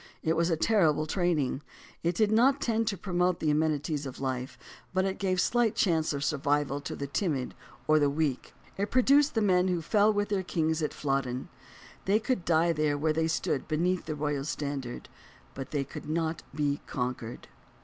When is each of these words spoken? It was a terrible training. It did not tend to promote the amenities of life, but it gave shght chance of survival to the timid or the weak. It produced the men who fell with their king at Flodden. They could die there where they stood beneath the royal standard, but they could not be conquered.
It 0.23 0.35
was 0.35 0.49
a 0.49 0.57
terrible 0.57 1.05
training. 1.05 1.61
It 2.01 2.15
did 2.15 2.31
not 2.31 2.59
tend 2.59 2.87
to 2.87 2.97
promote 2.97 3.39
the 3.39 3.51
amenities 3.51 4.07
of 4.07 4.19
life, 4.19 4.57
but 4.95 5.05
it 5.05 5.19
gave 5.19 5.37
shght 5.37 5.75
chance 5.75 6.11
of 6.11 6.23
survival 6.23 6.81
to 6.81 6.95
the 6.95 7.05
timid 7.05 7.53
or 7.87 7.99
the 7.99 8.09
weak. 8.09 8.55
It 8.77 8.89
produced 8.89 9.35
the 9.35 9.43
men 9.43 9.67
who 9.67 9.79
fell 9.79 10.11
with 10.11 10.29
their 10.29 10.41
king 10.41 10.71
at 10.71 10.91
Flodden. 10.95 11.49
They 12.05 12.19
could 12.19 12.45
die 12.45 12.73
there 12.73 12.97
where 12.97 13.13
they 13.13 13.27
stood 13.27 13.67
beneath 13.67 14.05
the 14.05 14.15
royal 14.15 14.43
standard, 14.43 15.07
but 15.53 15.69
they 15.69 15.83
could 15.83 16.09
not 16.09 16.41
be 16.51 16.81
conquered. 16.87 17.47